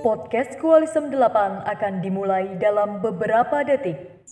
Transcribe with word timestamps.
Podcast 0.00 0.56
Kualisem 0.56 1.12
8 1.12 1.68
akan 1.68 2.00
dimulai 2.00 2.56
dalam 2.56 3.04
beberapa 3.04 3.60
detik. 3.60 4.24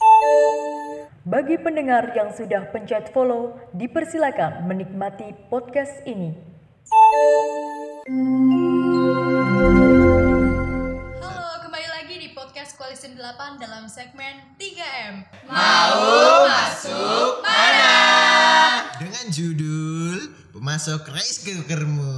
Bagi 1.29 1.61
pendengar 1.61 2.17
yang 2.17 2.33
sudah 2.33 2.72
pencet 2.72 3.12
follow, 3.12 3.61
dipersilakan 3.77 4.72
menikmati 4.72 5.37
podcast 5.53 6.01
ini. 6.09 6.33
Halo, 11.21 11.49
kembali 11.60 11.88
lagi 11.92 12.24
di 12.24 12.33
podcast 12.33 12.81
Koalisi 12.81 13.13
8 13.13 13.60
dalam 13.60 13.85
segmen 13.85 14.56
3M. 14.56 15.29
dengan 15.45 16.48
Pemasok 20.79 21.10
Rice 21.10 21.42
Cookermu. 21.42 22.15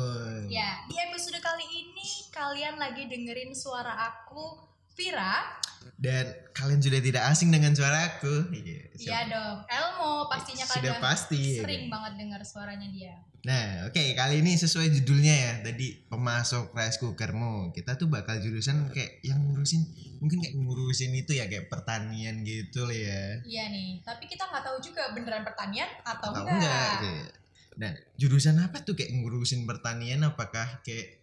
Ya, 0.53 0.85
di 0.85 0.93
episode 1.01 1.41
kali 1.41 1.65
ini 1.65 2.29
kalian 2.29 2.77
lagi 2.77 3.09
dengerin 3.09 3.57
suara 3.57 3.89
aku, 3.97 4.69
Vira. 4.93 5.57
Dan 5.97 6.29
kalian 6.53 6.77
sudah 6.77 7.01
tidak 7.01 7.25
asing 7.33 7.49
dengan 7.49 7.73
suaraku. 7.73 8.53
Iya, 8.53 8.93
Iya 9.01 9.25
siapa? 9.25 9.33
dong, 9.33 9.57
Elmo 9.65 10.29
pastinya 10.29 10.69
Sudah 10.69 10.93
kalian 10.93 11.01
pasti, 11.01 11.41
ya 11.57 11.65
sering 11.65 11.89
kan? 11.89 11.93
banget 11.97 12.13
dengar 12.21 12.41
suaranya 12.45 12.85
dia. 12.93 13.17
Nah, 13.49 13.89
oke 13.89 14.05
kali 14.13 14.45
ini 14.45 14.53
sesuai 14.53 14.93
judulnya 14.93 15.33
ya. 15.41 15.53
Tadi 15.65 16.05
pemasok 16.13 16.77
rice 16.77 17.01
cookermu. 17.01 17.73
Kita 17.73 17.97
tuh 17.97 18.13
bakal 18.13 18.45
jurusan 18.45 18.93
kayak 18.93 19.25
yang 19.25 19.41
ngurusin 19.41 19.89
mungkin 20.21 20.37
kayak 20.45 20.61
ngurusin 20.61 21.17
itu 21.17 21.33
ya 21.33 21.49
kayak 21.49 21.73
pertanian 21.73 22.45
gitu 22.45 22.85
lah 22.85 22.93
ya. 22.93 23.25
Iya 23.41 23.73
nih, 23.73 24.05
tapi 24.05 24.29
kita 24.29 24.45
nggak 24.53 24.69
tahu 24.69 24.77
juga 24.85 25.17
beneran 25.17 25.49
pertanian 25.49 25.89
atau, 26.05 26.29
Atau 26.37 26.45
enggak. 26.45 26.61
enggak? 27.01 27.40
Nah, 27.73 27.91
jurusan 28.15 28.59
apa 28.59 28.81
tuh 28.81 28.93
kayak 28.93 29.15
ngurusin 29.15 29.63
pertanian 29.65 30.23
apakah 30.23 30.83
kayak 30.83 31.23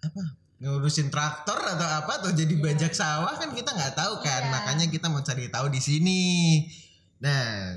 apa? 0.00 0.36
ngurusin 0.60 1.08
traktor 1.08 1.56
atau 1.56 1.88
apa 1.88 2.20
atau 2.20 2.30
jadi 2.30 2.52
Iya. 2.52 2.60
bajak 2.62 2.92
sawah 2.92 3.32
kan 3.34 3.48
kita 3.50 3.72
nggak 3.72 3.96
tahu 3.96 4.20
kan 4.20 4.44
Iya. 4.44 4.52
makanya 4.52 4.86
kita 4.86 5.08
mau 5.08 5.20
cari 5.20 5.48
tahu 5.48 5.66
di 5.68 5.80
sini 5.80 6.20
nah 7.16 7.72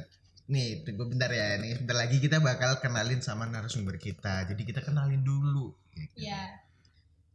nih 0.45 0.83
tunggu 0.83 1.07
bentar 1.07 1.27
ya 1.27 1.55
nih 1.57 1.79
bentar 1.79 1.95
lagi 1.97 2.19
kita 2.19 2.43
bakal 2.43 2.79
kenalin 2.79 3.19
sama 3.19 3.47
narasumber 3.47 3.95
kita 3.95 4.43
jadi 4.45 4.61
kita 4.61 4.83
kenalin 4.83 5.23
dulu 5.23 5.71
Iya. 6.13 6.59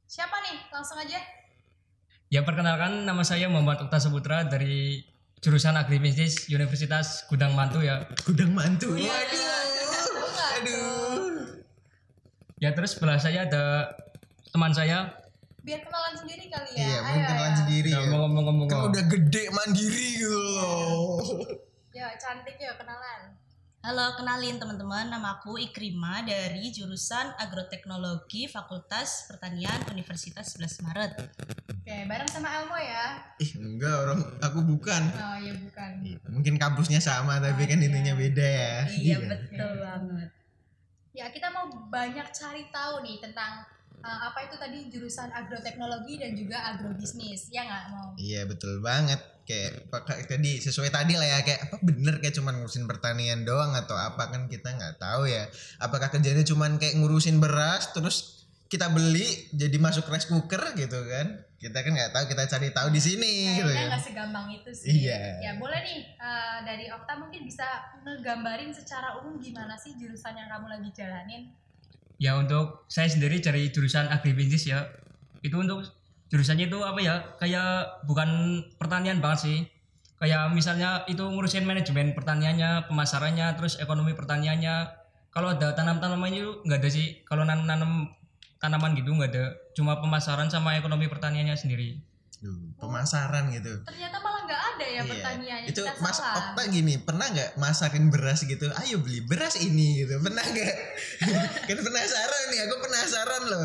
Siapa 0.05 0.37
nih? 0.39 0.69
Langsung 0.69 0.97
aja. 0.97 1.17
Ya 2.28 2.41
perkenalkan 2.43 3.05
nama 3.05 3.21
saya 3.23 3.48
Muhammad 3.48 3.81
Okta 3.81 3.97
Saputra 3.98 4.45
dari 4.45 5.00
jurusan 5.39 5.73
Agribisnis 5.75 6.45
Universitas 6.48 7.25
Gudang 7.25 7.53
Mantu 7.53 7.81
ya. 7.81 8.05
gudang 8.21 8.53
mantu 8.53 8.93
Iya. 8.93 9.09
waduh 9.09 9.48
aduh 10.50 11.41
Ya 12.59 12.75
terus 12.75 12.91
sebelah 12.92 13.17
saya 13.17 13.47
ada 13.47 13.87
teman 14.51 14.75
saya. 14.75 15.14
Biar 15.61 15.78
kenalan 15.78 16.14
sendiri 16.17 16.48
kali 16.48 16.70
ya. 16.73 16.81
iya 16.81 16.89
Ayo, 16.89 17.03
mungkin 17.05 17.23
kenalan 17.25 17.47
ayo. 17.48 17.61
sendiri 17.61 17.89
Ya, 17.89 17.98
ya 18.00 18.09
ngomong-ngomong. 18.11 18.67
kan 18.67 18.81
udah 18.89 19.05
gede 19.06 19.42
mandiri 19.48 20.06
gitu 20.17 20.33
loh 20.33 21.20
Ya, 21.91 22.09
cantik 22.17 22.56
ya 22.56 22.73
kenalan. 22.75 23.37
Halo, 23.78 24.17
kenalin 24.17 24.56
teman-teman, 24.56 25.06
nama 25.06 25.39
aku 25.39 25.55
Ikrima 25.56 26.23
dari 26.23 26.67
jurusan 26.69 27.31
Agroteknologi 27.37 28.47
Fakultas 28.47 29.25
Pertanian 29.25 29.78
Universitas 29.89 30.50
11 30.53 30.83
Maret. 30.83 31.12
Oke, 31.70 31.97
bareng 32.05 32.27
sama 32.27 32.48
Elmo 32.55 32.75
ya. 32.75 33.22
ih 33.39 33.50
enggak 33.56 33.95
orang 33.98 34.19
aku 34.41 34.59
bukan 34.62 35.03
Oh, 35.15 35.37
ya 35.39 35.53
bukan. 35.55 35.91
Iya, 36.03 36.19
mungkin 36.27 36.55
kampusnya 36.56 36.98
sama 36.98 37.39
tapi 37.39 37.65
kan 37.65 37.77
Iya. 37.77 37.87
intinya 37.87 38.15
beda 38.15 38.47
ya 38.47 38.75
Iya, 38.89 39.17
betul 39.22 39.72
banget. 39.78 40.28
Ya, 41.19 41.35
kita 41.35 41.51
mau 41.51 41.67
banyak 41.67 42.31
cari 42.31 42.71
tahu 42.71 43.03
nih 43.03 43.19
tentang 43.19 43.67
uh, 44.07 44.31
apa 44.31 44.47
itu 44.47 44.55
tadi 44.55 44.87
jurusan 44.87 45.35
agroteknologi 45.35 46.23
dan 46.23 46.39
juga 46.39 46.63
agrobisnis. 46.71 47.51
Ya 47.51 47.67
nggak 47.67 47.85
mau? 47.91 48.15
Iya 48.15 48.47
betul 48.47 48.79
banget 48.79 49.19
kayak 49.49 49.89
tadi 50.28 50.61
sesuai 50.61 50.93
tadi 50.93 51.17
lah 51.17 51.25
ya 51.25 51.39
kayak 51.41 51.73
apa 51.73 51.77
bener 51.81 52.21
kayak 52.21 52.37
cuman 52.37 52.61
ngurusin 52.61 52.84
pertanian 52.84 53.49
doang 53.49 53.73
atau 53.73 53.97
apa 53.97 54.28
kan 54.28 54.45
kita 54.45 54.77
nggak 54.77 55.01
tahu 55.01 55.25
ya 55.25 55.49
apakah 55.81 56.12
kerjanya 56.12 56.45
cuman 56.45 56.77
kayak 56.77 57.01
ngurusin 57.01 57.41
beras 57.41 57.89
terus 57.97 58.38
kita 58.69 58.93
beli 58.93 59.49
jadi 59.56 59.77
masuk 59.81 60.09
rice 60.12 60.29
cooker 60.29 60.77
gitu 60.77 61.01
kan 61.09 61.49
kita 61.59 61.75
kan 61.83 61.91
nggak 61.91 62.15
tahu 62.15 62.25
kita 62.31 62.43
cari 62.47 62.71
tahu 62.71 62.89
di 62.95 63.03
sini 63.03 63.59
gitu 63.59 63.67
Kayaknya 63.67 63.83
ya 63.83 63.91
nggak 63.91 64.05
segampang 64.06 64.47
itu 64.55 64.71
sih. 64.71 64.89
Iya. 65.03 65.43
Ya 65.43 65.53
boleh 65.59 65.83
nih 65.83 66.01
uh, 66.15 66.62
dari 66.62 66.87
Okta 66.87 67.19
mungkin 67.19 67.51
bisa 67.51 67.67
ngegambarin 68.07 68.71
secara 68.71 69.19
umum 69.19 69.43
gimana 69.43 69.75
sih 69.75 69.99
jurusan 69.99 70.39
yang 70.39 70.47
kamu 70.47 70.71
lagi 70.71 70.89
jalanin? 70.95 71.51
Ya 72.23 72.39
untuk 72.39 72.87
saya 72.87 73.11
sendiri 73.11 73.43
cari 73.43 73.75
jurusan 73.75 74.07
Agribisnis 74.07 74.71
ya. 74.71 74.87
Itu 75.43 75.59
untuk 75.59 75.83
jurusannya 76.31 76.71
itu 76.71 76.78
apa 76.78 77.01
ya? 77.03 77.15
Kayak 77.43 78.07
bukan 78.07 78.62
pertanian 78.78 79.19
banget 79.19 79.39
sih. 79.51 79.59
Kayak 80.23 80.55
misalnya 80.55 81.03
itu 81.11 81.27
ngurusin 81.27 81.67
manajemen 81.67 82.15
pertaniannya, 82.15 82.87
pemasarannya, 82.87 83.59
terus 83.59 83.83
ekonomi 83.83 84.15
pertaniannya. 84.15 84.95
Kalau 85.34 85.59
ada 85.59 85.75
tanam-tanamannya 85.75 86.39
itu 86.39 86.53
nggak 86.71 86.78
ada 86.87 86.91
sih. 86.91 87.07
Kalau 87.27 87.43
nanam-nanam 87.43 88.15
tanaman 88.59 88.93
gitu 88.93 89.11
nggak 89.11 89.31
ada. 89.31 89.47
Cuma 89.73 89.97
pemasaran 89.97 90.47
sama 90.47 90.75
ekonomi 90.75 91.07
pertaniannya 91.07 91.55
sendiri. 91.55 91.99
Duh, 92.39 92.55
pemasaran 92.79 93.51
gitu 93.51 93.83
Ternyata 93.83 94.23
malah 94.23 94.47
nggak 94.47 94.63
ada 94.69 94.87
ya 94.87 94.95
Iya. 94.95 95.03
pertaniannya. 95.05 95.67
itu 95.67 95.81
kita 95.81 95.99
mas 95.99 96.15
salah. 96.15 96.55
Okta 96.55 96.63
gini 96.69 96.95
pernah 96.97 97.27
nggak 97.27 97.51
masakin 97.57 98.05
beras 98.09 98.41
gitu 98.41 98.71
ayo 98.77 99.03
beli 99.03 99.19
beras 99.21 99.59
ini 99.59 99.99
gitu 99.99 100.23
pernah 100.23 100.47
nggak 100.47 100.75
kan 101.67 101.79
penasaran 101.81 102.43
nih 102.49 102.61
aku 102.63 102.75
penasaran 102.79 103.43
loh 103.45 103.63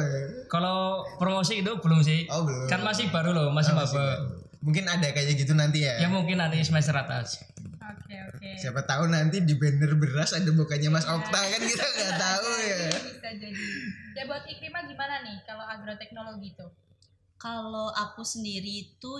Kalau 0.47 0.77
promosi 1.15 1.61
itu 1.61 1.69
belum 1.75 2.01
sih. 2.01 2.25
oh 2.27 2.41
belum 2.41 2.65
Kan 2.65 2.81
masih 2.81 3.09
baru 3.09 3.29
loh, 3.31 3.47
masih 3.51 3.71
Oh, 3.71 3.77
maba. 3.77 3.93
baru. 3.93 4.41
Mungkin 4.59 4.85
ada 4.87 5.05
kayak 5.07 5.35
gitu 5.35 5.53
nanti 5.53 5.83
ya. 5.83 5.93
Ya 5.99 6.07
mungkin 6.07 6.39
nanti 6.39 6.57
semester 6.59 6.95
atas. 6.95 7.45
Oke 7.83 8.15
oke. 8.15 8.49
Siapa 8.55 8.81
tahu 8.87 9.11
nanti 9.11 9.43
di 9.43 9.59
banner 9.59 9.91
beras 9.99 10.31
ada 10.31 10.47
bukannya 10.55 10.87
Mas 10.87 11.03
Iya. 11.03 11.15
Okta 11.19 11.39
kan 11.39 11.61
kita 11.61 11.85
nggak 11.85 12.15
tahu 12.27 12.49
ya. 12.63 12.83
Bisa 12.95 13.29
jadi. 13.35 13.65
Ya 14.15 14.23
buat 14.29 14.43
Ikrima 14.47 14.87
gimana 14.87 15.19
nih 15.25 15.37
kalau 15.43 15.65
agroteknologi 15.67 16.55
itu? 16.55 16.67
Kalau 17.35 17.91
aku 17.91 18.23
sendiri 18.23 18.87
itu 18.87 19.11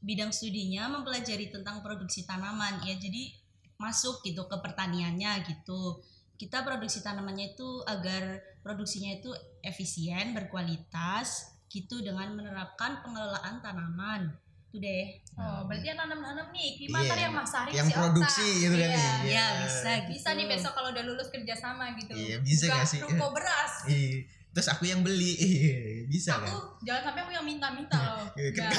bidang 0.00 0.32
studinya 0.32 0.88
mempelajari 0.88 1.52
tentang 1.52 1.84
produksi 1.84 2.24
tanaman 2.24 2.80
ya. 2.88 2.96
Jadi 2.96 3.36
masuk 3.76 4.24
gitu 4.24 4.48
ke 4.48 4.56
pertaniannya 4.64 5.44
gitu. 5.44 6.00
Kita 6.36 6.64
produksi 6.64 7.00
tanamannya 7.04 7.56
itu 7.56 7.84
agar 7.84 8.40
produksinya 8.64 9.12
itu 9.16 9.32
efisien, 9.60 10.32
berkualitas 10.36 11.52
gitu 11.68 12.00
dengan 12.00 12.32
menerapkan 12.32 13.04
pengelolaan 13.04 13.60
tanaman. 13.60 14.32
Itu 14.76 14.84
deh. 14.84 15.06
Oh, 15.40 15.64
berarti 15.64 15.88
yang 15.88 15.96
nanam-nanam 16.04 16.52
nih, 16.52 16.84
Iya, 16.84 17.00
ntar 17.08 17.16
yang 17.16 17.32
masarin 17.32 17.72
yang 17.72 17.88
si 17.88 17.96
produksi 17.96 18.48
gitu 18.60 18.76
kan 18.76 18.88
Iya. 18.92 19.00
ya. 19.00 19.12
Ya, 19.24 19.46
bisa 19.64 19.90
gitu. 20.04 20.08
Bisa 20.12 20.28
nih 20.36 20.46
besok 20.52 20.72
kalau 20.76 20.88
udah 20.92 21.04
lulus 21.08 21.28
kerja 21.32 21.54
sama 21.56 21.96
gitu. 21.96 22.12
Iya, 22.12 22.36
bisa 22.44 22.68
Buka 22.68 22.74
nggak 22.76 22.88
sih? 22.92 23.00
Ruko 23.00 23.26
beras. 23.32 23.72
Ih, 23.96 24.28
Terus 24.52 24.68
aku 24.72 24.84
yang 24.84 25.00
beli, 25.00 25.32
Ih, 25.48 26.04
bisa 26.08 26.36
Aku 26.36 26.44
kan? 26.44 26.52
jangan 26.84 27.02
sampai 27.08 27.20
aku 27.24 27.32
yang 27.32 27.46
minta-minta 27.48 27.96
loh. 27.96 28.24
Iya, 28.36 28.48
Enggak, 28.52 28.72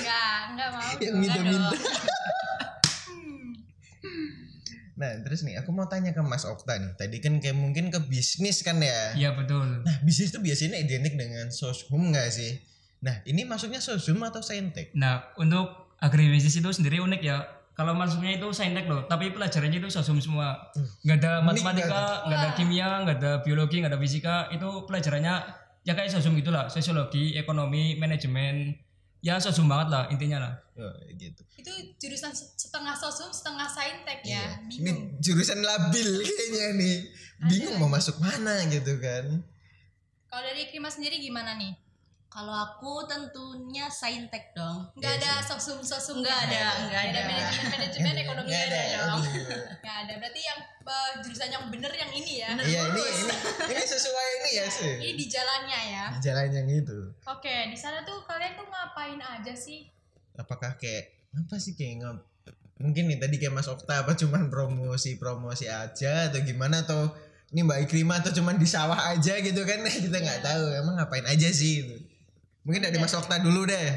enggak, 0.00 0.36
enggak 0.48 0.68
mau. 0.72 0.92
yang 1.04 1.16
minta-minta. 1.20 1.76
Hmm. 3.12 3.48
Nah, 4.96 5.10
terus 5.24 5.40
nih 5.44 5.60
aku 5.60 5.72
mau 5.76 5.88
tanya 5.88 6.16
ke 6.16 6.20
Mas 6.24 6.48
Okta 6.48 6.80
nih. 6.80 6.92
Tadi 6.96 7.16
kan 7.20 7.36
kayak 7.36 7.56
mungkin 7.56 7.92
ke 7.92 8.00
bisnis 8.04 8.64
kan 8.64 8.80
ya. 8.80 9.12
Iya 9.12 9.36
betul. 9.36 9.84
Nah, 9.84 9.96
bisnis 10.04 10.32
itu 10.32 10.40
biasanya 10.40 10.80
identik 10.80 11.16
dengan 11.20 11.52
soshum 11.52 12.12
nggak 12.12 12.32
sih? 12.32 12.60
Nah, 13.02 13.18
ini 13.26 13.42
masuknya 13.42 13.82
soshum 13.82 14.22
atau 14.22 14.38
saintek? 14.38 14.94
Nah 14.94 15.34
untuk 15.34 15.90
agribisnis 15.98 16.54
itu 16.54 16.70
sendiri 16.70 17.02
unik 17.02 17.22
ya. 17.22 17.38
Kalau 17.72 17.96
masuknya 17.96 18.36
itu 18.36 18.46
saintek 18.52 18.84
loh, 18.84 19.08
tapi 19.08 19.32
pelajarannya 19.32 19.80
itu 19.80 19.88
sosum 19.88 20.20
semua. 20.20 20.70
Nggak 21.02 21.18
ada 21.24 21.32
matematika, 21.40 22.22
nggak 22.28 22.38
ada 22.38 22.50
kimia, 22.54 22.90
nggak 23.02 23.16
ada 23.18 23.32
biologi, 23.40 23.80
nggak 23.80 23.92
ada 23.96 23.98
fisika. 23.98 24.36
Itu 24.52 24.84
pelajarannya 24.86 25.34
ya 25.82 25.92
kayak 25.96 26.12
sosum 26.12 26.36
gitulah, 26.36 26.68
sosiologi, 26.68 27.34
ekonomi, 27.34 27.96
manajemen. 27.96 28.76
Ya 29.22 29.38
sosum 29.38 29.66
banget 29.70 29.88
lah 29.88 30.04
intinya 30.10 30.38
lah. 30.42 30.52
Oh, 30.76 30.94
gitu. 31.14 31.42
Itu 31.54 31.70
jurusan 31.96 32.34
se- 32.34 32.54
setengah 32.58 32.92
sosum, 32.92 33.30
setengah 33.30 33.66
saintek 33.66 34.20
ya. 34.20 34.42
Iya. 34.42 34.44
Ini 34.66 34.78
Bingung. 34.82 34.98
jurusan 35.22 35.58
labil 35.62 36.10
kayaknya 36.26 36.66
nih. 36.76 36.96
Bingung 37.46 37.78
mau 37.78 37.88
masuk 37.88 38.18
mana 38.18 38.62
gitu 38.66 38.98
kan. 38.98 39.42
Kalau 40.26 40.42
dari 40.42 40.68
Ikrima 40.68 40.90
sendiri 40.90 41.22
gimana 41.22 41.54
nih? 41.56 41.72
Kalau 42.32 42.56
aku 42.56 43.04
tentunya 43.04 43.84
saintek 43.86 44.56
dong. 44.56 44.88
Enggak 44.96 45.20
Iya 45.20 45.36
ada 45.36 45.44
sosum-sosum. 45.44 46.24
Nggak 46.24 46.38
ada, 46.48 46.62
nggak 46.88 47.02
ada. 47.06 47.20
Manajemen-manajemen 47.28 48.14
ekonomi 48.24 48.48
Nggak 48.48 48.64
ada 48.64 48.80
ada. 48.80 48.96
dong. 49.04 49.20
aduh. 49.20 49.60
Enggak 49.76 49.96
ada. 50.00 50.12
Berarti 50.16 50.40
yang 50.40 50.60
eh, 50.82 51.10
jurusan 51.20 51.50
yang 51.52 51.64
bener 51.68 51.92
yang 51.92 52.08
ini 52.10 52.32
ya. 52.40 52.50
Iya, 52.56 52.80
ini 52.88 53.02
ini 53.04 53.34
ini 53.76 53.82
sesuai 53.84 54.26
ini 54.34 54.50
ya 54.56 54.66
sih. 54.66 54.92
Ini 54.96 55.12
di 55.12 55.26
jalannya 55.28 55.80
ya. 55.92 56.04
Di 56.16 56.20
jalan 56.22 56.48
yang 56.50 56.68
itu. 56.72 56.98
Oke, 57.28 57.68
di 57.68 57.76
sana 57.76 58.00
tuh 58.00 58.24
kalian 58.24 58.56
tuh 58.56 58.64
ngapain 58.64 59.20
aja 59.20 59.52
sih? 59.52 59.92
Apakah 60.32 60.80
kayak 60.80 61.12
apa 61.36 61.60
sih 61.60 61.72
kayak 61.72 62.00
ngap 62.00 62.18
mungkin 62.76 63.06
nih 63.06 63.16
tadi 63.16 63.36
kayak 63.36 63.54
Mas 63.54 63.68
Okta 63.68 64.02
apa 64.02 64.12
cuman 64.12 64.50
promosi 64.50 65.14
promosi 65.14 65.64
aja 65.64 66.26
atau 66.26 66.40
gimana 66.42 66.82
atau 66.82 67.08
ini 67.48 67.62
Mbak 67.62 67.86
Ikrima 67.86 68.18
atau 68.18 68.32
cuman 68.32 68.58
di 68.58 68.66
sawah 68.66 69.12
aja 69.12 69.38
gitu 69.38 69.62
kan 69.62 69.80
kita 70.04 70.18
nggak 70.18 70.40
Iya. 70.40 70.44
tahu 70.44 70.62
emang 70.74 70.98
ngapain 70.98 71.22
aja 71.24 71.46
sih 71.48 71.84
gitu. 71.84 71.94
Mungkin 72.62 72.80
dari 72.80 72.96
Mas 72.96 73.12
Okta 73.12 73.38
dulu 73.38 73.64
deh. 73.64 73.90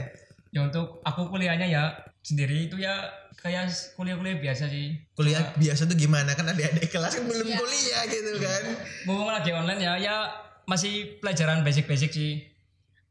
ya 0.50 0.64
untuk 0.64 1.04
aku 1.04 1.28
kuliahnya 1.28 1.68
ya 1.68 1.84
sendiri 2.22 2.66
itu 2.66 2.80
ya 2.80 2.96
kayak 3.36 3.68
kuliah-kuliah 3.94 4.40
biasa 4.40 4.66
sih 4.66 4.96
Kuliah 5.12 5.52
biasa 5.54 5.84
tuh 5.84 5.94
gimana 5.94 6.32
kan 6.32 6.48
adik-adik 6.48 6.88
kelas 6.88 7.12
kan 7.14 7.28
belum 7.28 7.44
Iya. 7.46 7.58
kuliah 7.58 8.02
gitu 8.08 8.32
kan. 8.40 8.64
ngomong 9.04 9.30
lagi 9.30 9.52
online 9.52 9.78
ya 9.78 9.94
ya 10.00 10.16
masih 10.64 11.20
pelajaran 11.20 11.60
basic-basic 11.60 12.08
sih 12.10 12.34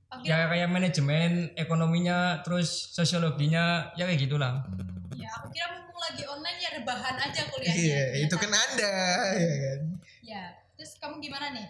Oke. 0.08 0.24
ya 0.24 0.48
kayak 0.48 0.66
manajemen 0.66 1.52
ekonominya 1.54 2.40
terus 2.40 2.90
sosiologinya 2.90 3.92
ya 3.92 4.04
kayak 4.04 4.24
gitulah 4.24 4.64
Ya, 5.14 5.28
aku 5.30 5.46
kira 5.48 5.68
mumpung 5.70 6.00
lagi 6.00 6.24
online 6.24 6.58
ya 6.58 6.70
rebahan 6.74 7.16
aja 7.18 7.40
kuliahnya. 7.44 7.76
Iya, 7.76 8.02
ternyata. 8.10 8.24
itu 8.24 8.34
kan 8.36 8.50
Anda 8.52 8.92
ya 9.36 9.54
kan. 9.54 9.80
Ya, 10.20 10.42
terus 10.74 10.90
kamu 10.96 11.20
gimana 11.20 11.52
nih? 11.52 11.64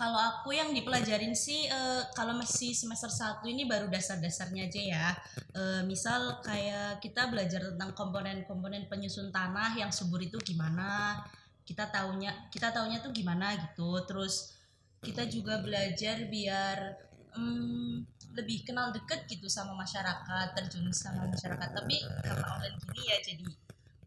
Kalau 0.00 0.16
aku 0.16 0.56
yang 0.56 0.72
dipelajarin 0.72 1.36
sih 1.36 1.68
eh, 1.68 2.02
kalau 2.16 2.32
masih 2.32 2.72
semester 2.72 3.12
1 3.12 3.44
ini 3.52 3.68
baru 3.68 3.84
dasar-dasarnya 3.92 4.72
aja 4.72 4.80
ya. 4.80 5.06
Eh, 5.52 5.82
misal 5.84 6.40
kayak 6.40 7.04
kita 7.04 7.28
belajar 7.28 7.68
tentang 7.68 7.92
komponen-komponen 7.92 8.88
penyusun 8.88 9.28
tanah 9.28 9.76
yang 9.76 9.92
subur 9.92 10.24
itu 10.24 10.40
gimana. 10.40 11.20
Kita 11.68 11.92
taunya 11.92 12.32
kita 12.48 12.72
taunya 12.72 13.04
tuh 13.04 13.12
gimana 13.12 13.52
gitu. 13.60 14.00
Terus 14.08 14.56
kita 15.04 15.28
juga 15.28 15.60
belajar 15.60 16.32
biar 16.32 16.96
hmm, 17.36 18.24
lebih 18.40 18.64
kenal 18.64 18.96
deket 18.96 19.28
gitu 19.28 19.52
sama 19.52 19.76
masyarakat, 19.76 20.56
terjun 20.56 20.88
sama 20.96 21.28
masyarakat. 21.28 21.76
Tapi 21.76 22.00
karena 22.24 22.46
online 22.48 22.76
gini 22.88 23.02
ya 23.04 23.18
jadi 23.20 23.46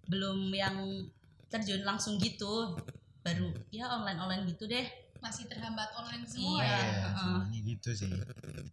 belum 0.10 0.50
yang 0.58 1.06
terjun 1.54 1.86
langsung 1.86 2.18
gitu. 2.18 2.82
Baru 3.22 3.54
ya 3.70 3.94
online-online 3.94 4.58
gitu 4.58 4.66
deh. 4.66 5.03
Masih 5.24 5.48
terhambat 5.48 5.88
online 5.96 6.28
semua 6.28 6.60
Iya. 6.60 6.68
ya. 6.68 6.84
heeh. 7.02 7.16
semuanya 7.16 7.60
gitu 7.64 7.90
sih. 7.96 8.12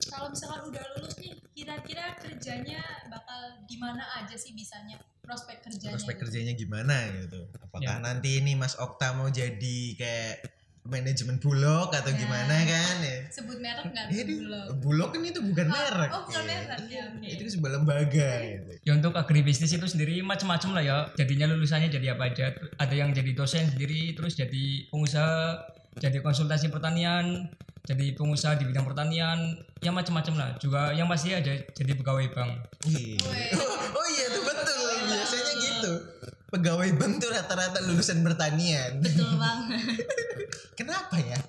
Kalau 0.04 0.28
misalkan 0.28 0.60
udah 0.66 0.84
lulus 0.92 1.14
nih, 1.16 1.32
kira-kira 1.52 2.18
kerjanya 2.18 2.82
bakal 3.06 3.38
di 3.64 3.76
mana 3.76 4.02
aja 4.16 4.34
sih 4.34 4.50
bisanya? 4.50 4.98
Prospek 5.20 5.62
kerjanya. 5.62 5.94
Prospek 5.94 6.10
gitu. 6.12 6.22
kerjanya 6.26 6.52
gimana 6.52 6.96
gitu. 7.14 7.46
Apakah 7.56 7.96
Ya. 7.96 8.02
nanti 8.02 8.36
ini 8.36 8.52
Mas 8.52 8.74
Okta 8.74 9.14
mau 9.14 9.30
jadi 9.30 9.78
kayak 9.94 10.42
manajemen 10.82 11.38
bulog 11.38 11.92
atau 11.92 12.08
Ya. 12.08 12.18
gimana 12.18 12.56
kan 12.66 12.96
ya? 12.98 13.16
Sebut 13.30 13.58
merek 13.58 13.84
nggak 13.86 14.06
di- 14.10 14.42
belum? 14.42 14.66
bulog 14.80 15.08
kan 15.12 15.22
itu 15.22 15.40
bukan 15.40 15.66
Oh, 15.66 15.76
merek. 15.76 16.10
oh, 16.10 16.20
bukan 16.24 16.40
ya. 16.40 16.48
merek, 16.58 16.78
ya, 16.88 17.02
oke. 17.06 17.26
Itu 17.28 17.40
kan 17.40 17.52
sebuah 17.52 17.72
lembaga 17.72 18.30
gitu. 18.42 18.70
ya 18.80 18.92
untuk 18.92 19.12
agribisnis 19.14 19.70
itu 19.70 19.86
sendiri 19.86 20.18
macam-macam 20.20 20.70
lah 20.72 20.82
ya 20.82 20.96
jadinya 21.14 21.46
lulusannya 21.46 21.88
jadi 21.90 22.16
apa 22.16 22.26
aja 22.26 22.44
ada 22.74 22.94
yang 22.96 23.12
jadi 23.12 23.30
dosen 23.30 23.68
sendiri 23.68 24.16
terus 24.16 24.34
jadi 24.34 24.88
pengusaha 24.88 25.62
jadi 25.96 26.20
konsultasi 26.20 26.70
pertanian 26.70 27.50
jadi 27.80 28.14
pengusaha 28.14 28.54
di 28.54 28.68
bidang 28.68 28.86
pertanian 28.86 29.56
ya 29.80 29.90
macam-macam 29.90 30.34
lah 30.36 30.50
juga 30.60 30.92
yang 30.92 31.08
pasti 31.08 31.32
ada 31.32 31.50
jadi 31.72 31.92
pegawai 31.96 32.28
bank. 32.30 32.52
Oh, 32.86 33.98
oh 33.98 34.06
iya 34.06 34.26
tuh 34.30 34.44
betul. 34.44 34.90
Biasanya 35.08 35.52
gitu. 35.58 35.92
Pegawai 36.52 36.90
bank 36.94 37.12
tuh 37.18 37.30
rata-rata 37.32 37.80
lulusan 37.88 38.20
pertanian. 38.20 39.00
Betul 39.00 39.32
bang. 39.42 39.58
Kenapa 40.76 41.16
ya? 41.18 41.40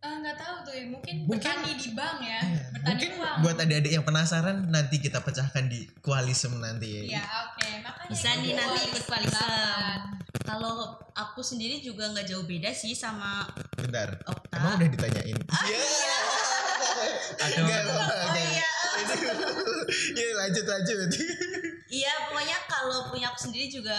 Ah, 0.00 0.16
nggak 0.16 0.38
tahu 0.38 0.56
tuh 0.64 0.74
ya, 0.74 0.84
mungkin, 0.86 1.14
Mungkin- 1.26 1.30
bertani 1.34 1.70
di 1.74 1.88
bank 1.92 2.18
ya, 2.22 2.38
Iya, 2.40 2.62
bertani 2.72 2.90
Mungkin 2.94 3.10
uang. 3.10 3.24
Buat 3.38 3.56
adik-adik 3.56 3.92
yang 3.92 4.02
penasaran 4.02 4.66
nanti 4.66 4.98
kita 4.98 5.20
pecahkan 5.20 5.66
di 5.66 5.84
koalisem 5.98 6.56
nanti 6.56 6.86
ya. 7.06 7.18
Ya 7.18 7.24
oke, 7.44 7.68
makanya 7.80 8.08
Bisa 8.08 8.28
nih 8.34 8.50
ikut 8.50 8.58
nanti 8.58 8.78
ikut 8.86 9.04
koalisem. 9.04 9.40
koalisem. 9.40 10.00
Kalau 10.42 10.74
aku 11.12 11.40
sendiri 11.40 11.78
juga 11.78 12.06
nggak 12.08 12.24
jauh 12.24 12.44
beda 12.44 12.70
sih 12.70 12.92
sama 12.92 13.42
Bentar. 13.74 14.14
Okta. 14.22 14.54
Emang 14.54 14.76
udah 14.76 14.88
ditanyain? 14.88 15.38
Ah, 15.46 15.64
Iya. 15.64 16.18
Aduh. 17.36 17.58
Enggak. 17.62 17.82
Oh 17.84 18.34
iya. 18.34 18.68
Iya 20.16 20.30
lanjut 20.36 20.64
lanjut. 20.64 21.10
Iya 21.86 22.12
pokoknya 22.26 22.56
kalau 22.66 23.06
punya 23.06 23.30
aku 23.30 23.38
sendiri 23.40 23.68
juga 23.68 23.94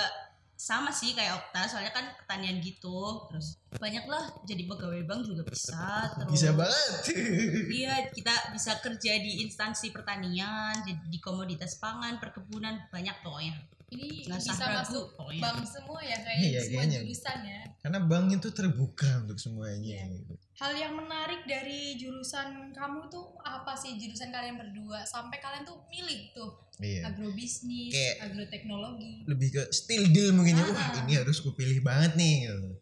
sama 0.57 0.89
sih 0.89 1.13
kayak 1.13 1.37
Okta 1.37 1.69
soalnya 1.69 1.93
kan 1.93 2.09
pertanian 2.17 2.57
gitu 2.65 3.29
terus 3.29 3.61
banyak 3.77 4.09
lah 4.09 4.25
jadi 4.41 4.65
pegawai 4.65 5.05
bank 5.05 5.21
juga 5.29 5.45
bisa 5.45 6.09
terus 6.17 6.33
Bisa 6.33 6.49
banget. 6.57 7.13
iya 7.85 8.09
kita 8.09 8.33
bisa 8.57 8.81
kerja 8.81 9.21
di 9.21 9.45
instansi 9.45 9.93
pertanian 9.93 10.73
jadi 10.81 10.97
di 10.97 11.19
komoditas 11.21 11.77
pangan 11.77 12.17
perkebunan 12.17 12.89
banyak 12.89 13.13
pokoknya 13.21 13.53
Ini 13.87 14.27
Nggak 14.27 14.39
bisa 14.41 14.51
ragu 14.59 14.75
masuk 14.83 15.05
pokoknya. 15.15 15.41
bank 15.41 15.59
semua 15.63 15.99
ya 16.01 16.17
kayak 16.19 16.39
Iya, 16.41 16.59
semua 16.59 16.75
kayaknya. 16.77 16.99
jurusan 16.99 17.39
ya. 17.41 17.61
Karena 17.77 17.99
bank 18.01 18.25
itu 18.33 18.49
terbuka 18.51 19.09
untuk 19.23 19.37
semuanya. 19.37 19.95
Iya. 19.95 20.05
gitu. 20.13 20.33
Hal 20.57 20.73
yang 20.73 20.93
menarik 20.93 21.41
dari 21.43 21.79
jurusan 21.95 22.47
kamu 22.69 23.07
tuh 23.07 23.25
apa 23.39 23.71
sih 23.73 23.95
jurusan 23.95 24.27
kalian 24.27 24.57
berdua 24.57 25.05
sampai 25.05 25.37
kalian 25.37 25.63
tuh 25.63 25.79
milih 25.87 26.33
tuh 26.33 26.51
Iya. 26.77 27.07
agrobisnis, 27.07 27.89
Kayak- 27.89 28.17
agroteknologi. 28.25 29.23
Lebih 29.23 29.49
ke 29.49 29.61
still 29.71 30.03
deal 30.07 30.29
mungkin 30.31 30.55
ya. 30.55 30.65
Ah. 30.65 30.69
Wah 30.69 31.01
ini 31.01 31.13
harus 31.15 31.39
kupilih 31.39 31.79
banget 31.81 32.13
nih. 32.15 32.35
gitu. 32.45 32.75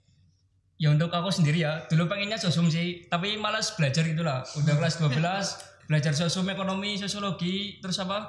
ya 0.76 0.92
untuk 0.92 1.08
aku 1.08 1.32
sendiri 1.32 1.62
ya 1.62 1.88
dulu 1.88 2.04
pengennya 2.06 2.36
sosum 2.36 2.68
sih 2.68 3.08
tapi 3.08 3.40
malas 3.40 3.72
belajar 3.72 4.04
itulah 4.04 4.44
udah 4.44 4.76
kelas 4.76 5.00
12 5.00 5.88
belajar 5.88 6.12
sosum 6.12 6.44
ekonomi 6.46 7.00
sosiologi 7.00 7.80
terus 7.80 7.96
apa 7.98 8.28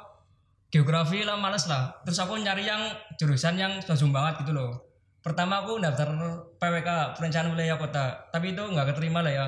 geografi 0.70 1.22
lah 1.22 1.38
malas 1.38 1.66
lah. 1.70 2.02
Terus 2.02 2.18
aku 2.22 2.38
nyari 2.38 2.66
yang 2.66 2.82
jurusan 3.16 3.56
yang 3.56 3.78
sosum 3.82 4.10
banget 4.10 4.44
gitu 4.44 4.52
loh. 4.56 4.86
Pertama 5.24 5.66
aku 5.66 5.82
daftar 5.82 6.14
PWK 6.58 7.18
perencanaan 7.18 7.52
wilayah 7.54 7.76
kota. 7.78 8.30
Tapi 8.30 8.54
itu 8.54 8.62
nggak 8.62 8.94
keterima 8.94 9.20
lah 9.22 9.32
ya. 9.32 9.46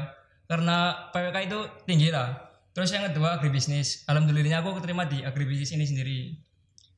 Karena 0.49 1.09
PWK 1.15 1.37
itu 1.47 1.59
tinggi 1.87 2.09
lah. 2.11 2.35
Terus 2.75 2.91
yang 2.95 3.07
kedua 3.11 3.39
agribisnis. 3.39 4.07
Alhamdulillahnya 4.11 4.63
aku 4.63 4.79
keterima 4.83 5.07
di 5.07 5.23
agribisnis 5.23 5.75
ini 5.75 5.87
sendiri. 5.87 6.19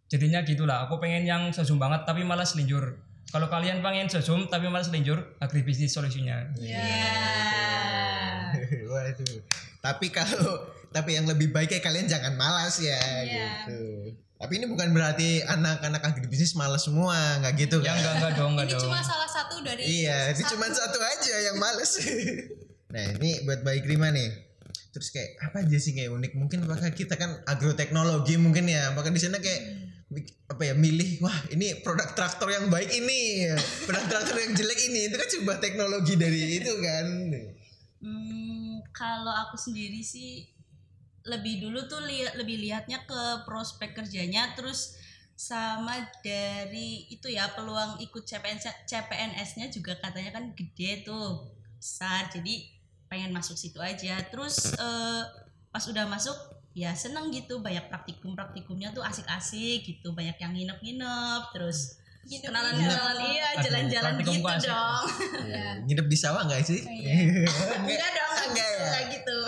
Jadinya 0.08 0.40
gitulah. 0.44 0.88
Aku 0.88 0.96
pengen 0.96 1.28
yang 1.28 1.42
sosum 1.52 1.76
banget 1.76 2.08
tapi 2.08 2.24
malas 2.24 2.56
selinjur 2.56 3.10
kalau 3.30 3.46
kalian 3.46 3.78
pengen 3.78 4.10
sosum 4.10 4.50
tapi 4.50 4.66
malas 4.66 4.90
selinjur 4.90 5.38
agribisnis 5.38 5.94
solusinya. 5.94 6.50
Ya. 6.58 6.82
Waduh. 8.90 9.38
Tapi 9.78 10.10
kalau 10.10 10.66
tapi 10.90 11.14
yang 11.14 11.24
lebih 11.24 11.48
baik 11.48 11.68
kayak 11.68 11.82
kalian 11.82 12.04
jangan 12.04 12.34
malas 12.34 12.78
ya 12.78 12.98
Iya. 13.22 13.48
gitu. 13.64 13.80
Tapi 14.36 14.52
ini 14.56 14.66
bukan 14.66 14.88
berarti 14.90 15.44
anak-anak 15.44 16.00
agribisnis 16.02 16.54
malas 16.54 16.82
semua, 16.82 17.12
nggak 17.38 17.52
gitu 17.60 17.76
ya 17.78 17.92
kan? 17.92 17.94
enggak 17.94 18.14
enggak 18.16 18.32
dong 18.34 18.50
enggak 18.52 18.66
Ini 18.66 18.72
dong 18.72 18.82
cuma 18.88 19.00
salah 19.00 19.28
satu 19.28 19.54
dari 19.60 19.82
Iya, 19.84 20.18
itu 20.32 20.40
satu- 20.40 20.50
cuma 20.50 20.66
satu 20.66 20.98
aja 20.98 21.34
yang 21.42 21.56
males. 21.56 21.92
nah, 22.94 23.04
ini 23.14 23.44
buat 23.44 23.60
baik 23.60 23.84
Rima 23.84 24.08
nih. 24.08 24.32
Terus 24.90 25.12
kayak 25.12 25.38
apa 25.40 25.62
aja 25.62 25.76
sih 25.76 25.92
kayak 25.92 26.10
unik? 26.10 26.32
Mungkin 26.34 26.64
apakah 26.64 26.90
kita 26.90 27.14
kan 27.14 27.36
agroteknologi 27.44 28.34
mungkin 28.34 28.66
ya. 28.66 28.90
Apakah 28.90 29.12
di 29.12 29.20
sana 29.20 29.38
kayak 29.38 29.86
apa 30.48 30.62
ya 30.64 30.74
milih 30.74 31.20
wah 31.20 31.38
ini 31.50 31.78
produk 31.78 32.10
traktor 32.10 32.50
yang 32.50 32.66
baik 32.66 32.90
ini 32.90 33.46
produk 33.86 34.02
traktor 34.10 34.34
yang 34.36 34.58
jelek 34.58 34.82
ini 34.82 35.06
itu 35.06 35.14
kan 35.14 35.28
sebuah 35.30 35.62
teknologi 35.62 36.18
dari 36.18 36.58
itu 36.58 36.72
kan 36.82 37.06
Hmm, 38.00 38.82
kalau 38.90 39.30
aku 39.38 39.54
sendiri 39.54 40.02
sih 40.02 40.50
lebih 41.30 41.60
dulu 41.60 41.86
tuh 41.86 42.02
lihat 42.02 42.34
lebih 42.34 42.58
lihatnya 42.58 43.00
ke 43.02 43.20
prospek 43.44 43.94
kerjanya 43.94 44.52
terus 44.52 44.98
sama 45.32 45.94
dari 46.20 47.08
itu 47.08 47.24
ya 47.26 47.48
peluang 47.48 47.96
ikut 47.98 48.22
CPNS 48.22 48.84
CPNS-nya 48.84 49.70
juga 49.70 49.96
katanya 49.96 50.34
kan 50.34 50.52
gede 50.52 51.00
tuh 51.00 51.48
besar 51.72 52.28
jadi 52.28 52.66
pengen 53.06 53.30
masuk 53.30 53.54
situ 53.54 53.80
aja 53.80 54.20
terus 54.26 54.74
eh, 54.74 55.22
pas 55.66 55.80
udah 55.82 56.04
masuk 56.04 56.36
ya 56.70 56.92
seneng 56.92 57.30
gitu 57.30 57.58
banyak 57.58 57.88
praktikum 57.88 58.34
praktikumnya 58.34 58.90
tuh 58.90 59.00
asik-asik 59.00 59.80
gitu 59.82 60.12
banyak 60.12 60.36
yang 60.36 60.52
nginep-nginep 60.52 61.42
terus 61.50 61.96
iya 63.24 63.46
Aduh, 63.48 63.62
jalan-jalan 63.64 64.12
praktikum 64.12 64.34
gitu 64.36 64.44
kok 64.44 64.54
asik. 64.54 64.68
dong 64.68 65.04
Ya, 65.42 65.66
nginep 65.80 66.06
di 66.06 66.16
sawah 66.16 66.42
nggak 66.44 66.62
sih 66.62 66.80
Iya. 66.84 67.16
enggak 67.80 68.10
dong 68.12 68.34
enggak 68.44 68.44
Enggak 68.44 68.60
gitu, 68.60 68.76
ya? 68.76 68.84
enggak 68.84 69.02
gitu 69.08 69.38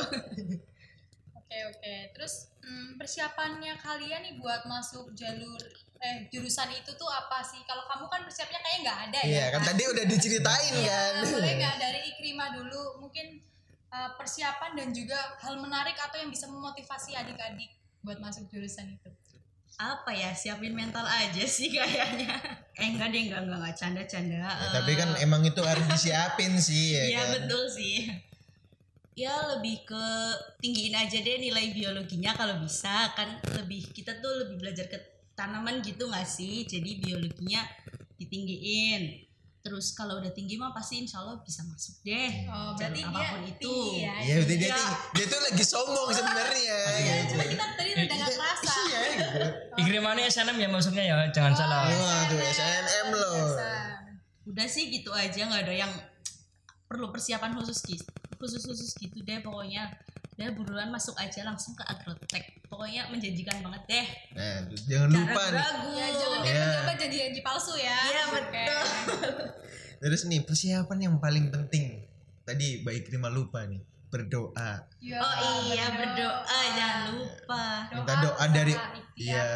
Oke. 1.73 1.97
Terus 2.13 2.53
hmm, 2.61 3.01
persiapannya 3.01 3.75
kalian 3.81 4.21
nih 4.29 4.35
buat 4.37 4.69
masuk 4.69 5.17
jalur 5.17 5.61
eh 6.03 6.27
jurusan 6.35 6.69
itu 6.75 6.91
tuh 6.99 7.09
apa 7.09 7.41
sih? 7.41 7.63
Kalau 7.65 7.87
kamu 7.89 8.05
kan 8.13 8.21
persiapnya 8.29 8.61
kayaknya 8.61 8.81
nggak 8.85 8.99
ada 9.09 9.21
ya. 9.23 9.31
Iya 9.33 9.47
kan 9.57 9.63
tadi 9.65 9.83
udah 9.89 10.05
diceritain 10.05 10.73
Iya, 10.77 11.01
kan 11.17 11.25
boleh 11.31 11.53
nggak 11.57 11.77
dari 11.79 12.01
Ikrima 12.13 12.47
dulu 12.59 12.83
mungkin 13.01 13.41
uh, 13.89 14.11
persiapan 14.19 14.75
dan 14.75 14.89
juga 14.91 15.17
hal 15.39 15.61
menarik 15.61 15.95
atau 15.95 16.19
yang 16.19 16.33
bisa 16.33 16.49
memotivasi 16.49 17.15
adik-adik 17.15 17.71
buat 18.03 18.19
masuk 18.19 18.51
jurusan 18.51 18.99
itu. 18.99 19.11
apa 19.81 20.13
ya 20.13 20.37
siapin 20.37 20.77
mental 20.77 21.01
aja 21.01 21.49
sih 21.49 21.73
kayaknya 21.73 22.29
eh 22.77 22.93
enggak 22.93 23.09
deh 23.09 23.25
enggak 23.25 23.41
enggak 23.49 23.57
enggak 23.57 23.75
canda 23.81 24.03
canda 24.05 24.37
Ya, 24.37 24.69
tapi 24.69 24.93
kan 25.01 25.17
emang 25.17 25.43
itu 25.49 25.65
harus 25.65 25.89
disiapin 25.89 26.61
sih 26.61 26.93
ya 26.93 27.05
iya 27.09 27.19
kan 27.25 27.49
betul 27.49 27.65
sih 27.73 28.05
ya 29.15 29.33
lebih 29.51 29.85
ke 29.85 30.05
tinggiin 30.59 30.95
aja 30.95 31.19
deh 31.19 31.37
nilai 31.39 31.69
biologinya 31.71 32.33
kalau 32.33 32.57
bisa 32.59 33.13
kan 33.13 33.29
lebih 33.55 33.85
kita 33.93 34.17
tuh 34.19 34.33
lebih 34.41 34.57
belajar 34.59 34.89
ke 34.89 34.99
tanaman 35.33 35.81
gitu 35.81 36.07
nggak 36.07 36.25
sih 36.25 36.65
jadi 36.65 36.97
biologinya 36.99 37.61
ditinggiin 38.17 39.29
terus 39.63 39.93
kalau 39.93 40.19
udah 40.19 40.29
tinggi 40.29 40.57
mah 40.57 40.73
pasti 40.73 40.99
insya 40.99 41.21
Allah 41.21 41.39
bisa 41.39 41.63
masuk 41.63 42.03
deh 42.03 42.49
Oh, 42.49 42.75
Jalur 42.75 42.91
berarti 42.91 42.99
dia 42.99 43.07
apa 43.07 43.31
pun 43.31 43.43
itu 43.45 43.61
tinggi 43.63 44.01
ya. 44.01 44.15
Iya, 44.19 44.35
berarti 44.35 44.55
dia, 44.57 44.67
Iya. 44.67 44.75
tuh- 44.75 44.99
dia 45.13 45.25
tuh 45.29 45.41
lagi 45.41 45.65
sombong 45.65 46.09
sebenarnya. 46.11 46.79
Iya, 46.83 47.15
gitu. 47.15 47.31
cuma 47.31 47.45
kita 47.47 47.65
tadi 47.73 47.91
udah 47.95 48.05
nggak 48.11 48.31
kerasa. 48.35 48.73
Iya, 48.83 48.99
gitu. 49.07 49.29
Ikrimannya 49.79 50.25
SNM 50.27 50.59
ya 50.59 50.69
maksudnya 50.69 51.05
ya, 51.05 51.17
jangan 51.31 51.53
salah. 51.55 51.87
Wah, 51.87 52.21
tuh 52.27 52.39
SNM 52.43 53.07
loh. 53.13 53.35
Udah 54.45 54.67
sih 54.67 54.91
gitu 54.91 55.15
aja 55.15 55.41
nggak 55.41 55.63
ada 55.63 55.75
yang 55.79 55.93
perlu 56.85 57.09
persiapan 57.09 57.55
khusus 57.55 57.79
gitu 57.87 58.03
khusus 58.43 58.63
khusus 58.65 58.91
gitu 58.93 59.23
deh 59.23 59.39
pokoknya 59.39 59.87
udah 60.33 60.49
buruan 60.53 60.89
masuk 60.89 61.15
aja 61.15 61.41
langsung 61.43 61.73
ke 61.73 61.85
agrotek 61.85 62.43
pokoknya 62.65 63.07
menjanjikan 63.07 63.61
banget 63.61 63.83
deh 63.87 64.07
Nah, 64.33 64.59
terus 64.67 64.83
jangan 64.85 65.09
lupa 65.09 65.43
nih. 65.47 65.61
ragu 65.61 65.89
Ya, 65.93 66.07
jangan 66.11 66.41
Iya. 66.43 66.67
jangan 66.75 66.97
janji-janji 66.97 67.41
palsu 67.41 67.75
ya. 67.77 67.99
Iya, 68.03 68.23
betul. 68.29 68.81
Terus 70.03 70.21
nih 70.25 70.41
persiapan 70.43 70.99
yang 71.01 71.17
paling 71.17 71.47
penting. 71.49 72.03
Tadi 72.43 72.83
baik 72.83 73.07
terima 73.07 73.29
lupa 73.29 73.63
nih 73.63 73.79
berdoa. 74.09 74.83
Ya, 74.99 75.17
oh 75.17 75.33
iya 75.65 75.87
berdoa 75.91 76.43
jangan 76.71 77.01
lupa 77.13 77.65
Minta 77.93 78.15
doa 78.19 78.45
dari- 78.47 78.79
iya. 79.15 79.47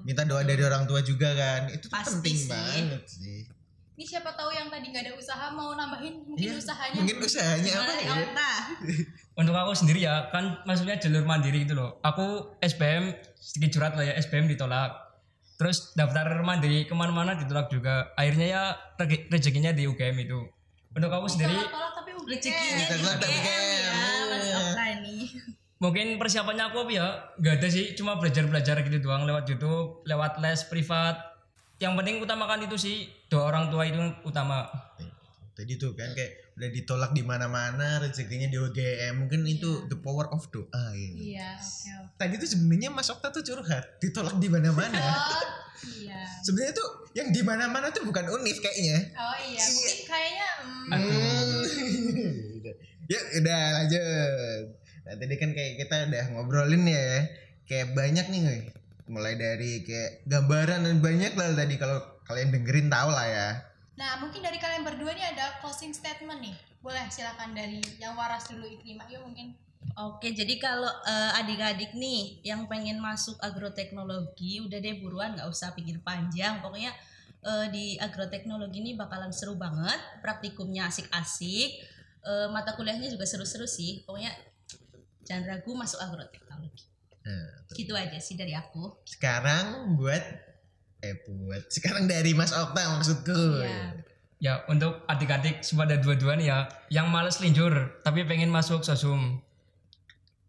Minta 0.00 0.22
doa 0.24 0.42
dari 0.42 0.62
orang 0.62 0.82
tua 0.84 0.98
juga 1.00 1.30
kan. 1.32 1.68
Itu 1.68 1.86
Pasti 1.86 2.16
penting 2.16 2.36
sih. 2.38 2.48
banget 2.48 3.02
sih. 3.04 3.38
Ini 3.92 4.04
siapa 4.08 4.32
tahu 4.32 4.48
yang 4.48 4.72
tadi 4.72 4.88
nggak 4.88 5.04
ada 5.04 5.12
usaha 5.12 5.52
mau 5.52 5.76
nambahin 5.76 6.24
mungkin 6.24 6.48
Iya, 6.48 6.56
usahanya. 6.56 6.96
Mungkin 6.96 7.16
usahanya 7.20 7.70
apa 7.76 7.92
Gimana, 8.00 8.24
ya? 8.24 8.44
Untuk 9.36 9.52
aku 9.52 9.72
sendiri 9.76 10.00
ya, 10.00 10.32
kan 10.32 10.64
maksudnya 10.64 10.96
jalur 10.96 11.28
mandiri 11.28 11.68
gitu 11.68 11.76
loh. 11.76 12.00
Aku 12.00 12.56
SBM 12.64 13.12
sedikit 13.36 13.76
curhat 13.76 13.92
lah 14.00 14.08
ya, 14.08 14.14
SBM 14.16 14.48
ditolak. 14.48 14.96
Terus 15.60 15.92
daftar 15.92 16.24
mandiri 16.40 16.88
ke 16.88 16.94
mana-mana 16.96 17.36
ditolak 17.36 17.68
juga. 17.68 18.16
Akhirnya 18.16 18.46
ya 18.48 18.62
re- 18.96 19.28
rezekinya 19.28 19.76
di 19.76 19.84
UGM 19.84 20.16
itu. 20.24 20.40
Untuk 20.92 21.12
aku 21.12 21.28
sendiri, 21.28 21.52
tapi 21.68 22.16
UGM. 22.16 22.32
rezekinya 22.32 22.76
di 22.80 22.84
tapi 22.88 23.28
UGM 23.28 23.66
ya. 23.76 23.92
Mas 24.72 24.78
ini 25.04 25.16
mungkin 25.82 26.06
persiapannya 26.14 26.70
aku 26.70 26.86
apa 26.86 26.92
ya, 26.94 27.06
gak 27.42 27.54
ada 27.58 27.68
sih, 27.68 27.92
cuma 27.98 28.14
belajar-belajar 28.14 28.86
gitu 28.86 29.02
doang 29.02 29.26
lewat 29.26 29.50
YouTube, 29.50 30.00
lewat 30.06 30.38
les 30.38 30.62
privat. 30.70 31.31
Yang 31.82 31.98
penting 31.98 32.16
utamakan 32.22 32.62
itu 32.62 32.76
sih, 32.78 33.10
doa 33.26 33.50
orang 33.50 33.66
tua 33.66 33.82
itu 33.82 33.98
utama. 34.22 34.70
Tadi 35.58 35.74
tuh 35.74 35.98
kan 35.98 36.14
kayak 36.14 36.54
udah 36.54 36.70
ditolak 36.70 37.10
di 37.10 37.26
mana-mana, 37.26 37.98
rezekinya 37.98 38.46
di 38.46 38.54
UGM. 38.54 39.26
Mungkin 39.26 39.42
itu 39.50 39.90
the 39.90 39.98
power 39.98 40.30
of 40.30 40.46
doa 40.54 40.94
ya. 40.94 41.10
Iya, 41.10 41.50
oke. 41.58 41.90
oke. 42.06 42.14
Tadi 42.22 42.34
tuh 42.38 42.48
sebenarnya 42.54 42.94
Mas 42.94 43.10
Okta 43.10 43.34
tuh 43.34 43.42
curhat, 43.42 43.98
ditolak 43.98 44.38
di 44.38 44.46
mana-mana. 44.46 44.94
Oh, 44.94 45.42
iya. 46.06 46.22
sebenarnya 46.46 46.78
tuh 46.78 46.88
yang 47.18 47.34
di 47.34 47.42
mana-mana 47.42 47.90
tuh 47.90 48.06
bukan 48.06 48.30
univ 48.30 48.62
kayaknya. 48.62 49.10
Oh 49.18 49.36
iya, 49.42 49.64
mungkin 49.66 49.98
kayaknya 50.06 50.48
hmm, 50.62 51.62
ya 53.12 53.20
udah 53.42 53.60
lanjut. 53.82 54.62
Nah 55.02 55.14
tadi 55.18 55.34
kan 55.34 55.50
kayak 55.50 55.72
kita 55.82 55.96
udah 56.14 56.24
ngobrolin 56.30 56.86
ya, 56.86 57.26
kayak 57.66 57.90
banyak 57.90 58.30
nih 58.30 58.40
gue. 58.46 58.81
Mulai 59.12 59.36
dari 59.36 59.84
kayak 59.84 60.24
gambaran 60.24 60.88
dan 60.88 60.96
banyak 61.04 61.36
lah 61.36 61.52
tadi 61.52 61.76
kalau 61.76 62.00
kalian 62.24 62.48
dengerin 62.48 62.88
tahu 62.88 63.12
lah 63.12 63.28
ya. 63.28 63.48
Nah, 64.00 64.16
mungkin 64.24 64.40
dari 64.40 64.56
kalian 64.56 64.88
berdua 64.88 65.12
nih 65.12 65.36
ada 65.36 65.60
closing 65.60 65.92
statement 65.92 66.40
nih. 66.40 66.56
Boleh 66.80 67.04
silakan 67.12 67.52
dari 67.52 67.84
yang 68.00 68.16
waras 68.16 68.48
dulu 68.48 68.64
Ikrimah. 68.64 69.04
Yuk 69.12 69.20
mungkin. 69.28 69.52
Oke, 69.92 70.32
jadi 70.32 70.56
kalau 70.56 70.88
eh, 70.88 71.40
adik-adik 71.44 71.92
nih 71.92 72.40
yang 72.40 72.64
pengen 72.64 72.96
masuk 72.96 73.36
agroteknologi, 73.44 74.64
udah 74.64 74.80
deh 74.80 74.96
buruan 75.04 75.36
nggak 75.36 75.44
usah 75.44 75.76
pikir 75.76 76.00
panjang. 76.00 76.64
Pokoknya 76.64 76.96
eh, 77.44 77.66
di 77.68 78.00
agroteknologi 78.00 78.80
ini 78.80 78.96
bakalan 78.96 79.28
seru 79.28 79.60
banget, 79.60 80.00
praktikumnya 80.24 80.88
asik-asik, 80.88 81.84
eh, 82.24 82.48
mata 82.48 82.72
kuliahnya 82.72 83.12
juga 83.12 83.28
seru-seru 83.28 83.68
sih. 83.68 84.00
Pokoknya 84.08 84.32
jangan 85.28 85.52
ragu 85.52 85.76
masuk 85.76 86.00
agroteknologi. 86.00 86.91
Nah, 87.22 87.46
Gitu 87.70 87.92
aja 87.92 88.18
sih 88.18 88.34
dari 88.34 88.52
aku. 88.52 88.98
sekarang 89.04 89.94
buat 89.94 90.22
eh 91.00 91.14
buat 91.24 91.66
sekarang 91.68 92.04
dari 92.04 92.30
Mas 92.32 92.50
Okta 92.50 92.82
maksudku. 92.92 93.34
Iya. 93.58 94.02
Ya 94.38 94.52
untuk 94.66 95.06
adik-adik 95.06 95.62
sepada 95.62 95.94
dua-dua 95.96 96.34
nih 96.34 96.46
ya, 96.46 96.58
yang 96.90 97.06
males 97.06 97.38
linjur 97.38 97.70
tapi 98.00 98.22
pengen 98.22 98.50
masuk 98.50 98.82
sosum, 98.82 99.38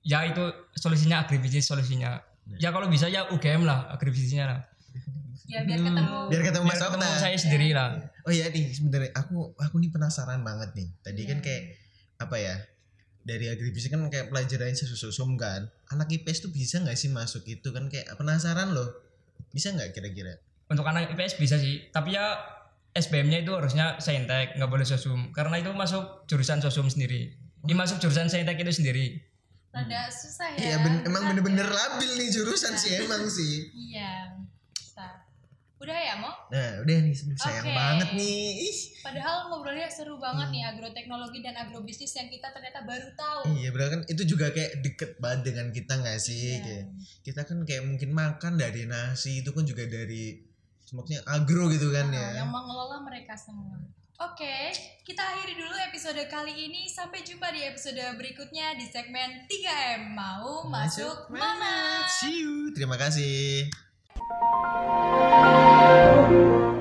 ya 0.02 0.26
itu 0.26 0.42
solusinya 0.74 1.22
agribisnis 1.22 1.64
solusinya. 1.64 2.18
Ya 2.58 2.70
kalau 2.70 2.86
bisa 2.86 3.06
ya 3.06 3.30
UGM 3.30 3.64
lah 3.64 3.88
agribisnisnya 3.90 4.46
lah. 4.46 4.60
Ya 5.46 5.62
biar 5.62 5.78
ketemu. 5.78 6.18
Biar 6.28 6.42
ketemu 6.44 6.64
Mas 6.66 6.76
Biar 6.76 6.90
ketemu 6.90 7.06
Okta. 7.06 7.20
saya 7.20 7.38
sendiri 7.38 7.68
lah. 7.72 7.90
Oh 8.24 8.32
iya 8.32 8.50
nih 8.50 8.66
sebenarnya 8.68 9.12
aku 9.14 9.54
aku 9.54 9.76
nih 9.78 9.90
penasaran 9.90 10.42
banget 10.42 10.70
nih. 10.74 10.88
Tadi 11.00 11.22
kan 11.24 11.38
Iya. 11.38 11.46
kayak 11.46 11.64
apa 12.20 12.36
ya? 12.36 12.56
Dari 13.24 13.48
agribisnis 13.48 13.88
kan 13.88 14.04
kayak 14.12 14.28
pelajaran 14.28 14.76
sesusum 14.76 15.40
kan. 15.40 15.72
Anak 15.90 16.12
IPS 16.12 16.44
tuh 16.48 16.52
bisa 16.52 16.84
nggak 16.84 17.00
sih 17.00 17.08
masuk 17.08 17.48
itu 17.48 17.72
kan 17.72 17.88
kayak 17.88 18.20
penasaran 18.20 18.76
loh. 18.76 18.92
Bisa 19.56 19.72
nggak 19.72 19.96
kira-kira? 19.96 20.36
Untuk 20.68 20.84
anak 20.84 21.12
IPS 21.16 21.40
bisa 21.40 21.56
sih, 21.56 21.88
tapi 21.90 22.20
ya 22.20 22.36
SBM-nya 22.94 23.42
itu 23.42 23.52
harusnya 23.56 23.98
saintek, 23.98 24.54
nggak 24.60 24.70
boleh 24.70 24.86
sosum, 24.86 25.34
karena 25.34 25.58
itu 25.58 25.72
masuk 25.74 26.28
jurusan 26.28 26.60
sosum 26.62 26.92
sendiri. 26.92 27.34
Ini 27.64 27.74
masuk 27.74 27.98
jurusan 28.04 28.28
saintek 28.28 28.60
itu 28.60 28.84
sendiri. 28.84 29.18
Rada 29.74 30.06
susah 30.12 30.54
ya. 30.54 30.58
Iya 30.62 30.78
ben- 30.86 31.02
emang 31.02 31.34
bener-bener 31.34 31.66
labil 31.66 32.12
nih 32.22 32.30
jurusan 32.30 32.78
sih 32.78 33.02
emang 33.02 33.26
sih. 33.26 33.74
Iya. 33.74 34.38
Udah 35.84 36.00
ya, 36.00 36.16
Mo? 36.16 36.32
Nah 36.48 36.80
udah 36.80 36.96
nih 36.98 37.12
sayang 37.36 37.68
Oke. 37.68 37.76
banget 37.76 38.10
nih. 38.16 38.44
Ih, 38.64 38.78
Padahal 39.04 39.52
ngobrolnya 39.52 39.92
seru 39.92 40.16
banget 40.16 40.48
Hmm. 40.48 40.56
nih 40.56 40.64
agroteknologi 40.66 41.40
dan 41.40 41.60
agrobisnis 41.60 42.16
yang 42.16 42.28
kita 42.28 42.48
ternyata 42.50 42.82
baru 42.82 43.10
tahu. 43.14 43.52
Iya 43.54 43.70
berarti 43.70 43.92
kan 43.92 44.02
itu 44.08 44.24
juga 44.26 44.48
kayak 44.50 44.80
deket 44.80 45.12
banget 45.20 45.42
dengan 45.46 45.68
kita 45.70 45.94
nggak 46.00 46.18
sih? 46.18 46.56
Iya. 46.56 46.64
Kayak 46.64 46.86
kita 47.22 47.42
kan 47.44 47.58
kayak 47.64 47.84
mungkin 47.84 48.10
makan 48.10 48.54
dari 48.56 48.84
nasi 48.86 49.44
itu 49.44 49.52
kan 49.52 49.64
juga 49.64 49.84
dari 49.84 50.40
maksudnya 50.88 51.20
agro 51.26 51.68
gitu 51.68 51.90
kan 51.90 52.08
Nah, 52.08 52.16
ya. 52.16 52.40
yang 52.40 52.48
mengelola 52.48 53.02
mereka 53.02 53.36
semua. 53.36 53.76
Oke, 54.16 54.72
kita 55.04 55.20
akhiri 55.20 55.58
dulu 55.58 55.74
episode 55.84 56.22
kali 56.30 56.54
ini. 56.64 56.88
Sampai 56.88 57.26
jumpa 57.26 57.50
di 57.50 57.66
episode 57.66 58.00
berikutnya 58.16 58.72
di 58.74 58.86
segmen 58.86 59.44
3M. 59.50 60.14
Mau 60.14 60.64
masuk 60.64 61.28
mana? 61.28 62.06
See 62.08 62.40
you. 62.40 62.72
Terima 62.72 62.96
kasih. 62.96 63.83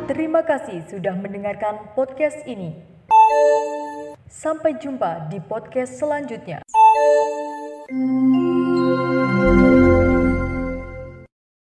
Terima 0.08 0.44
kasih 0.44 0.84
sudah 0.88 1.14
mendengarkan 1.16 1.92
podcast 1.96 2.40
ini. 2.48 2.76
Sampai 4.28 4.80
jumpa 4.80 5.28
di 5.28 5.38
podcast 5.44 6.00
selanjutnya. 6.00 6.64